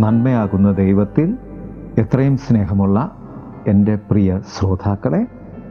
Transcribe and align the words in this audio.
നന്മയാകുന്ന 0.00 0.72
ദൈവത്തിൽ 0.72 1.38
എത്രയും 1.98 2.36
സ്നേഹമുള്ള 2.36 3.12
എന്റെ 3.66 3.98
പ്രിയ 4.10 4.40
ശ്രോതാക്കളെ 4.54 5.26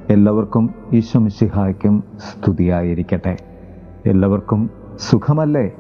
എല്ലാവർക്കും 0.10 0.70
ഈശ്വമിശിഹായ്ക്കും 0.94 2.04
സ്തുതിയായിരിക്കട്ടെ. 2.18 3.38
എല്ലാവർക്കും 4.06 4.70
സുഖമല്ലേ? 5.00 5.72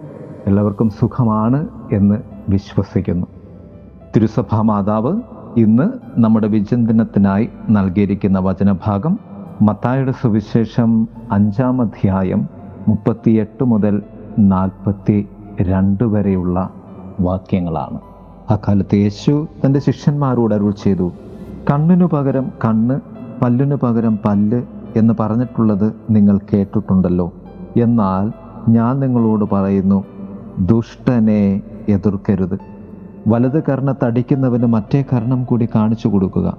എല്ലാവർക്കും 0.47 0.89
സുഖമാണ് 0.89 1.67
എന്ന് 1.91 2.15
വിശ്വസിക്കുന്നു. 2.49 3.27
തിരുസഭാ 4.15 4.61
മാതാവ് 4.61 5.21
ഇന്ന് 5.57 5.89
നമ്മുടെ 6.21 6.47
വിചിന്തനത്തിനായി 6.47 7.49
നൽകിയിരിക്കുന്ന 7.69 8.39
വചനഭാഗം 8.39 9.19
മത്തായുടെ 9.61 10.11
സുവിശേഷം 10.11 11.07
അഞ്ചാം 11.31 11.81
അധ്യായം 11.81 12.49
മുപ്പത്തിയെട്ട് 12.87 13.63
മുതൽ 13.63 14.03
നാൽപ്പത്തി 14.39 15.27
രണ്ട് 15.61 16.03
വരെയുള്ള 16.03 16.69
വാക്യങ്ങളാണ്. 17.19 18.08
അക്കാലത്ത് 18.49 18.95
യേശു 18.95 19.47
തന്റെ 19.65 19.79
ശിഷ്യന്മാരോട് 19.79 20.55
അരുൾ 20.55 20.71
ചെയ്തു. 20.71 21.11
കണ്ണിനു 21.69 22.05
പകരം 22.05 22.51
കണ്ണ് 22.65 22.99
പല്ലിനു 23.41 23.75
പകരം 23.75 24.19
പല്ല് 24.25 24.61
എന്ന് 24.95 25.13
പറഞ്ഞിട്ടുള്ളത് 25.19 25.93
നിങ്ങൾ 26.09 26.39
കേട്ടിട്ടുണ്ടല്ലോ. 26.53 27.33
എന്നാൽ 27.81 28.31
ഞാൻ 28.71 28.99
നിങ്ങളോട് 28.99 29.45
പറയുന്നു 29.51 30.03
ദുഷ്ടനെ 30.59 31.61
എതിർക്കരുത്. 31.89 32.59
വലത് 33.27 33.63
കർണത്തടിക്കുന്നവന് 33.63 34.65
മറ്റേ 34.65 35.05
കർണം 35.13 35.43
കൂടി 35.43 35.67
കാണിച്ചു 35.75 36.07
കൊടുക്കുക. 36.07 36.57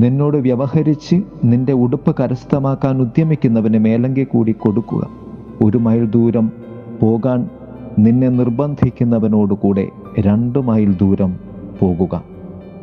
നിന്നോട് 0.00 0.36
വ്യവഹരിച്ച് 0.36 1.22
നിന്റെ 1.44 1.72
ഉടുപ്പ് 1.72 2.16
കരസ്ഥമാക്കാൻ 2.20 3.00
ഉദ്യമിക്കുന്നവന് 3.00 3.78
മേലങ്കി 3.78 4.24
കൂടി 4.24 4.52
കൊടുക്കുക. 4.52 5.08
ഒരു 5.64 5.78
മൈൽ 5.78 6.10
ദൂരം 6.10 6.52
പോകാൻ 7.00 7.48
നിന്നെ 7.98 8.28
നിർബന്ധിക്കുന്നവനോട് 8.28 9.54
കൂടെ 9.54 9.88
രണ്ട് 10.18 10.58
മൈൽ 10.58 10.96
ദൂരം 10.96 11.38
പോകുക. 11.80 12.22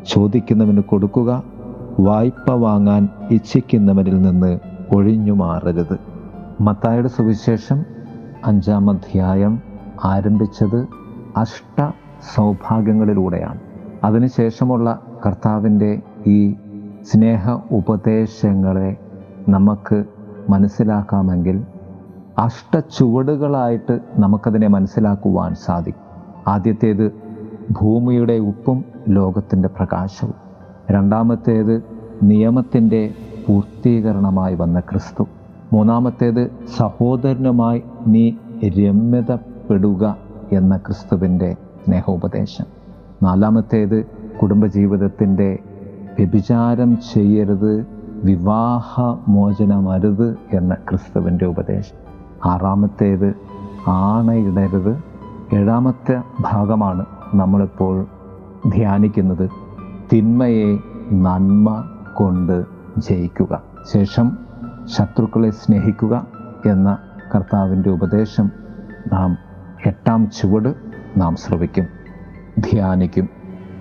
ചോദിക്കുന്നവന് 0.07 0.81
കൊടുക്കുക 0.81 1.43
വായ്പ 1.99 2.51
വാങ്ങാൻ 2.51 3.09
ഇച്ഛിക്കുന്നവനിൽ 3.31 4.21
നിന്ന് 4.21 4.59
ഒഴിഞ്ഞു 4.95 5.33
മാറരുത്. 5.33 5.99
മത്തായുടെ 6.61 7.07
സുവിശേഷം 7.07 7.85
അഞ്ചാം 8.45 8.89
അധ്യായം 8.89 9.61
ആരംഭിച്ചത് 10.05 10.87
അഷ്ട 11.37 11.91
സൗഭാഗ്യങ്ങളിലൂടെയാണ് 12.35 13.59
അതിനുശേഷമുള്ള 14.03 14.99
കർത്താവിന്റെ 15.25 16.01
ഈ 16.27 16.53
സ്നേഹ 17.03 17.49
ഉപദേശങ്ങളെ 17.71 18.97
നമുക്ക് 19.49 20.03
മനസ്സിലാക്കാമെങ്കിൽ 20.49 21.63
അഷ്ട 22.37 22.79
ചുവടുകളായിട്ട് 22.79 23.99
നമുക്കതിനെ 24.15 24.67
മനസ്സിലാക്കുവാൻ 24.67 25.55
സാധിക്കും. 25.55 26.03
ആദ്യത്തേത് 26.47 27.22
ഭൂമിയുടെ 27.71 28.33
ഉപ്പും 28.33 28.85
ലോകത്തിന്റെ 29.09 29.67
പ്രകാശവും. 29.67 30.33
രണ്ടാമത്തേത് 30.91 31.83
നിയമത്തിന്റെ 32.23 33.13
പൂർത്തീകരണമായി 33.47 34.55
വന്ന 34.55 34.79
ക്രിസ്തു. 34.79 35.27
മൂന്നാമത്തേത് 35.73 36.51
സഹോദരനുമായി 36.77 37.83
നീ 38.07 38.31
രമ്യതപ്പെടുക 38.65 40.17
എന്ന 40.51 40.77
ക്രിസ്തുവിന്റെ 40.77 41.55
സ്നേഹോപദേശം. 41.85 42.65
നാലാമത്തേത് 43.23 44.05
കുടുംബജീവിതത്തിന്റെ 44.41 45.59
വ്യഭിചാരം 46.19 46.97
ചെയ്യരുത് 47.13 47.87
വിവാഹ 48.23 49.01
മോചനമരുത് 49.27 50.37
എന്ന 50.53 50.73
ക്രിസ്തുവിന്റെ 50.73 51.45
ഉപദേശം. 51.45 51.95
ആറാമത്തേത് 52.45 53.35
ആണയിടരുത്. 53.87 55.03
ഏഴാമത്തെ 55.55 56.21
ഭാഗമാണ് 56.41 57.05
നമ്മളിപ്പോൾ 57.33 58.05
ധ്യാനിക്കുന്നത് 58.69 59.49
തിന്മയെ 60.13 60.77
നന്മ 61.11 61.89
കൊണ്ട് 62.13 62.65
ജയിക്കുക 62.97 63.61
ശേഷം 63.93 64.37
ശത്രുക്കളെ 64.85 65.49
സ്നേഹിക്കുക 65.49 66.27
എന്ന 66.65 66.97
കർത്താവിന്റെ 67.35 67.89
ഉപദേശം 67.89 68.51
നാം 69.13 69.37
എട്ടാം 69.85 70.29
ചുവട് 70.29 70.75
നാം 71.17 71.35
ശ്രവിക്കും 71.35 71.85
ധ്യാനിക്കും. 72.59 73.29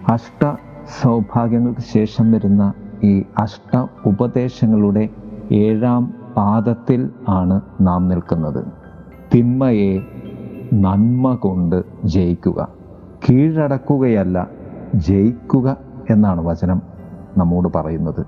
അഷ്ട 0.09 0.57
സൗഭാഗ്യങ്ങൾക്ക് 1.03 1.81
ശേഷം 1.81 2.33
വരുന്ന 2.33 2.73
ഈ 3.05 3.25
അഷ്ട 3.39 3.87
ഉപദേശങ്ങളുടെ 4.07 5.09
ഏഴാം 5.53 6.15
പാദത്തിൽ 6.37 7.11
ആണ് 7.29 7.61
നാം 7.81 8.09
നിൽക്കുന്നത്. 8.09 8.65
തിന്മയെ 9.35 10.01
നന്മ 10.75 11.35
കൊണ്ട് 11.35 11.85
ജയിക്കുക. 12.05 12.82
കീഴടക്കുകയല്ല 13.25 14.49
ജയിക്കുക 14.95 15.77
എന്നാണ് 16.11 16.41
വചനം 16.41 16.83
നമ്മോട് 17.37 17.69
പറയുന്നത്. 17.75 18.27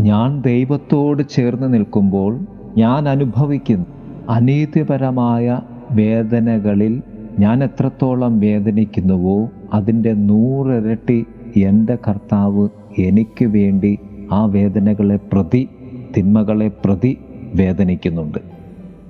ഞാൻ 0.00 0.40
ദൈവത്തോട് 0.40 1.22
ചേർന്ന് 1.28 1.74
നിൽക്കുമ്പോൾ 1.74 2.40
ഞാൻ 2.76 3.08
അനുഭവിക്കുന്ന 3.08 3.86
അനീതിപരമായ 4.28 5.60
വേദനകളിൽ 5.90 7.02
ഞാൻ 7.38 7.64
എത്രത്തോളം 7.64 8.40
വേദനിക്കുന്നുവോ 8.40 9.48
അതിന്റെ 9.74 10.12
നൂറിരട്ടി 10.12 11.26
എന്റെ 11.56 11.98
കർത്താവ് 12.08 12.68
എനിക്ക് 12.98 13.44
വേണ്ടി 13.44 13.98
ആ 14.32 14.44
വേദനകളെ 14.46 15.18
പ്രതി 15.32 15.68
തിന്മകളെ 16.16 16.68
പ്രതി 16.84 17.18
വേദനിക്കുന്നുണ്ട്. 17.54 18.38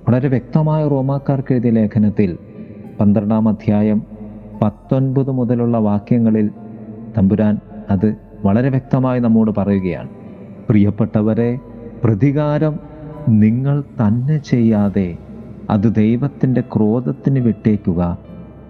വളരെ 0.09 0.29
വ്യക്തമായ 0.29 0.89
റോമാക്കാർക്ക് 0.89 1.53
എഴുതിയ 1.53 1.71
ലേഖനത്തിൽ 1.71 2.37
പന്ത്രണ്ടാം 3.01 3.49
അധ്യായം 3.49 4.03
പത്തൊൻപത് 4.63 5.31
മുതലുള്ള 5.31 5.79
വാക്യങ്ങളിൽ 5.79 6.51
തമ്പുരാൻ 7.19 7.59
അത് 7.91 8.17
വളരെ 8.45 8.69
വ്യക്തമായി 8.69 9.21
നമ്മോട് 9.21 9.51
പറയുകയാണ്. 9.59 10.09
പ്രിയപ്പെട്ടവരെ 10.69 11.59
പ്രതികാരം 12.05 12.79
നിങ്ങൾ 13.29 13.81
തന്നെ 13.81 14.39
ചെയ്യാതെ 14.39 15.17
അത് 15.71 15.95
ദൈവത്തിന്റെ 15.95 16.61
ക്രോധത്തിന് 16.61 17.39
വിട്ടേക്കുക. 17.39 18.19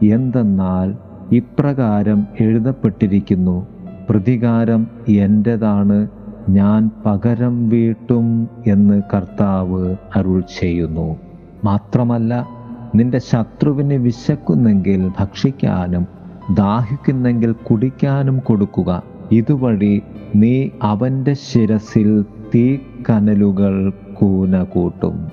എന്തെന്നാൽ 0.03 0.97
ഇപ്രകാരം 1.35 2.27
എഴുതപ്പെട്ടിരിക്കുന്നു 2.41 3.67
പ്രതികാരം 4.11 4.87
എന്റെതാണ് 5.09 6.09
ഞാൻ 6.49 6.91
പകരം 7.07 7.69
വീട്ടും 7.69 8.49
എന്ന് 8.67 9.03
കർത്താവ് 9.15 9.97
അരുൾ 10.17 10.41
ചെയ്യുന്നു. 10.61 11.17
മാത്രമല്ല 11.65 12.60
നിന്റെ 12.95 13.19
ശത്രുവിനെ 13.19 13.97
വിശക്കുന്നെങ്കിൽ 13.97 15.11
ഭക്ഷിക്കാനും 15.19 16.07
ദാഹിക്കുന്നെങ്കിൽ 16.55 17.53
കുടിക്കാനും 17.53 18.39
കൊടുക്കുക. 18.39 19.03
ഇതുവഴി 19.33 20.03
നീ 20.35 20.69
അവന്റെ 20.83 21.33
ശിരസിൽ 21.33 22.25
തീക്കനലുകൾ 22.55 23.93
കൂന 24.15 24.63
കൂട്ടും 24.63 25.29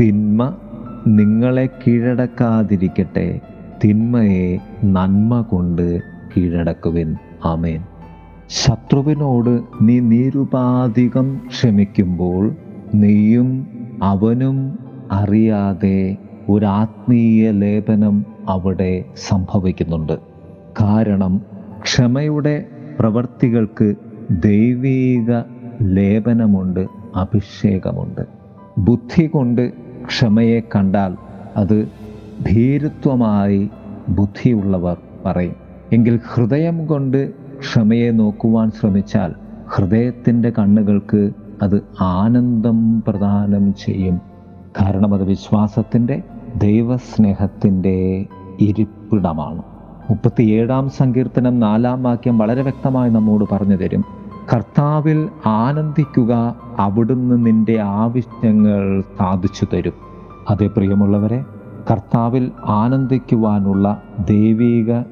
തിന്മ 0.00 0.54
നിങ്ങളെ 1.06 1.68
കീഴടക്കാതിരിക്കട്ടെ. 1.86 3.40
തിന്മയെ 3.84 4.58
നന്മ 4.84 5.40
കൊണ്ട് 5.40 6.00
കീഴടക്കുവിൻ. 6.02 7.16
ആമേൻ. 7.44 7.82
ശത്രുവിനോട് 8.48 9.60
നീ 9.80 10.00
നീരുപാധികം 10.00 11.40
ക്ഷമിക്കുമ്പോൾ 11.48 12.56
നീയും 12.94 13.66
അവനും 14.02 14.78
അറിയാതെ 15.12 16.16
ഒരു 16.48 16.66
ആത്മീയ 16.66 17.50
ലേപനം 17.50 18.24
അവിടെ 18.48 19.04
സംഭവിക്കുന്നുണ്ട്. 19.28 20.18
കാരണം 20.80 21.42
ക്ഷമയുടെ 21.82 22.66
പ്രവർത്തികൾക്ക് 22.98 23.94
ദൈവീക 24.30 25.30
ലേപനമുണ്ട് 25.82 26.86
അഭിഷേകമുണ്ട്. 27.16 28.20
ബുദ്ധി 28.78 29.26
കൊണ്ട് 29.26 29.72
ക്ഷമയെ 30.06 30.60
കണ്ടാൽ 30.74 31.16
അത് 31.56 31.88
ഭീരുത്വമായി 32.46 33.70
ബുദ്ധിയുള്ളവർ 34.08 34.96
പറയും. 35.24 35.56
എങ്കിൽ 35.92 36.20
ഹൃദയം 36.34 36.86
കൊണ്ട് 36.86 37.32
ക്ഷമയെ 37.58 38.10
നോക്കുവാൻ 38.10 38.70
ശ്രമിച്ചാൽ 38.70 39.34
ഹൃദയത്തിന്റെ 39.68 40.50
കണ്ണുകൾക്ക് 40.58 41.30
അത് 41.62 41.82
ആനന്ദം 42.00 43.00
പ്രദാനം 43.00 43.74
ചെയ്യും. 43.74 44.16
കാരണം 44.80 45.14
അത് 45.14 45.24
വിശ്വാസത്തിന്റെ 45.24 46.22
ദൈവസ്നേഹത്തിന്റെ 46.56 48.26
ഇരിപ്പിടമാണ്. 48.60 49.62
മുപ്പത്തിയേഴാം 50.10 50.90
സങ്കീർത്തനം 50.90 51.60
നാലാം 51.60 52.02
വാക്യം 52.02 52.38
വളരെ 52.38 52.62
വ്യക്തമായി 52.62 53.10
നമ്മോട് 53.10 53.44
പറഞ്ഞു 53.52 53.76
തരും. 53.76 54.04
കർത്താവിൽ 54.54 55.28
ആനന്ദിക്കുക 55.46 56.56
അവിടുന്ന് 56.78 57.46
നിന്റെ 57.46 57.80
ആവശ്യങ്ങൾ 57.80 59.02
സാധിച്ചു 59.18 59.66
തരും. 59.74 59.92
അതേ 60.50 60.66
പ്രിയമുള്ളവരെ 60.66 61.44
കർത്താവിൽ 61.90 62.50
ആനന്ദിക്കുവാനുള്ള 62.64 64.02
ദൈവീക 64.28 65.02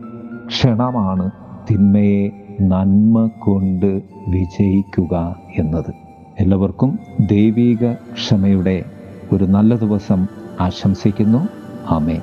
ക്ഷണമാണ് 0.46 1.30
തിന്മയെ 1.70 2.30
നന്മ 2.60 3.26
കൊണ്ട് 3.26 4.02
വിജയിക്കുക 4.28 5.36
എന്നത്. 5.58 5.92
എല്ലാവർക്കും 6.40 6.98
ദൈവീക 7.30 7.92
ക്ഷമയുടെ 7.92 8.84
ഒരു 9.32 9.44
നല്ല 9.44 9.76
ദിവസം 9.76 10.43
ആശംസിക്കുന്നു. 10.60 11.48
ആമേ 11.86 12.20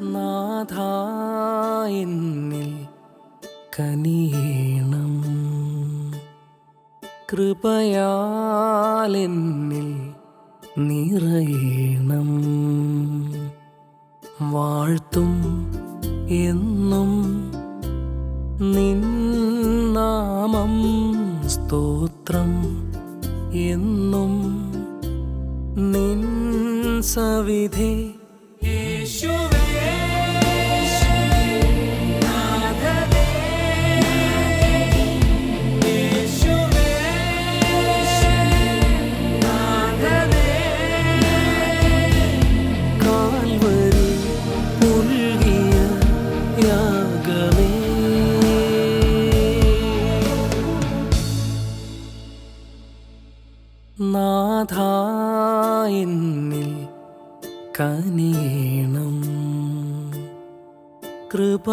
നാഥാ 0.00 1.88
എന്നിൽ 1.88 2.86
കനിയേണം. 3.80 5.24
കൃപയാലെന്നിൽ 7.32 10.10
നിറയണം. 10.78 12.28
വാഴ്ത്തും 14.52 15.42
എന്നും 16.28 17.12
നിന്നാമം 18.74 20.72
സ്തോത്രം 21.48 22.52
എന്നും 23.52 24.37
സവിധേ 27.02 28.17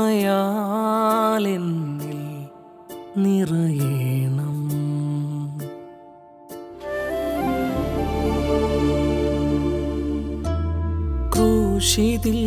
കൃപയാലെന്നിൽ 0.06 2.22
നിറയണം. 3.18 4.58
ക്രൂശിതിൽ 11.34 12.42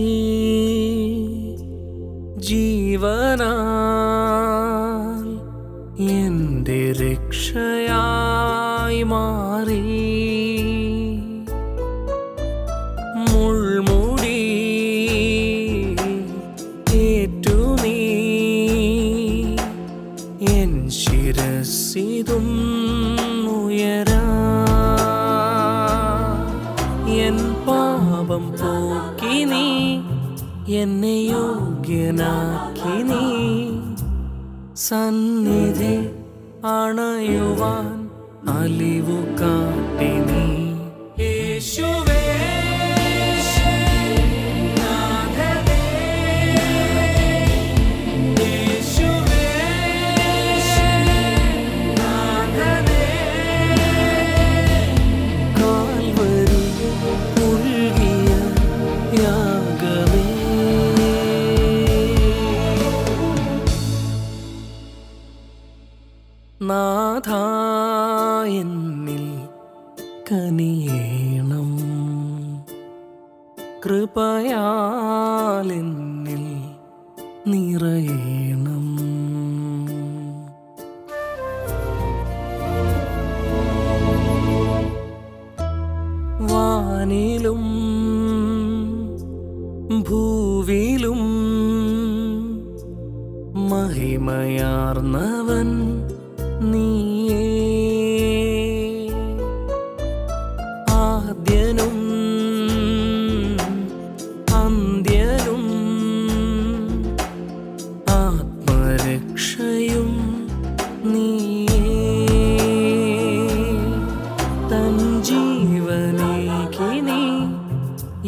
ജീവനാൽ 2.41 3.39
എന്റെ 5.99 6.93
രക്ഷയായി 6.93 9.03
മാറി. 9.03 10.08
പോക്കി 28.39 29.45
നീ 29.45 29.95
എന്നെ 30.77 31.17
യോഗ്യനാക്കി 31.31 33.03
നീ. 33.03 33.25
സന്നിധി 34.77 36.11
അണയുവാൻ 36.67 38.09
അലിവു 38.49 39.37
കാട്ടി 39.41 40.33
നീ. 40.33 40.68
നാഥായെന്നിൽ 66.69 69.27
കനിയേണം. 70.33 71.71
കൃപയാലെന്നിൽ 73.85 76.45
നിറയേണം. 77.51 78.87
വാനിലും 86.49 87.63
ഭൂവിലും 90.03 91.21
മഹിമയാർന്നവൻ 93.71 95.69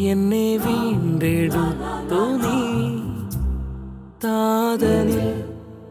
എന്നെ 0.09 0.57
വീണ്ടെടുത്തു 0.57 2.21
നീ. 2.37 2.59
താതനിൽ 4.23 5.25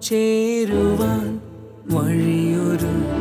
ചേരുവാൻ 0.03 1.27
വഴിയൊരുക്കി 1.93 3.20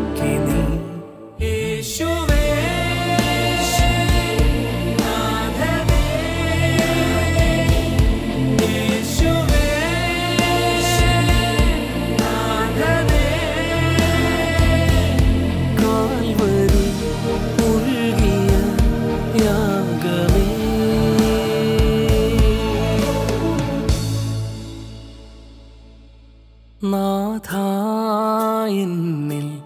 നാഥായെന്നിൽ 26.83 29.61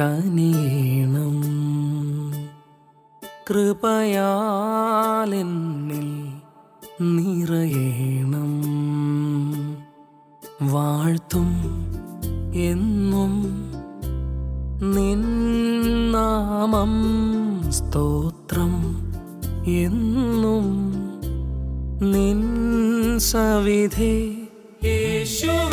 കനിയണം. 0.00 1.42
കൃപയാലെന്നിൽ 3.50 6.32
നിറയണം. 7.00 8.62
വാഴ്ത്തും 10.72 11.48
എന്നും 12.54 13.32
നിന്നാമം 14.94 16.92
സ്തോത്രം 17.72 18.72
എന്നും 19.66 20.92
നിൻ 22.12 22.40
സവിധേ. 23.18 24.34
യേശു 24.84 25.71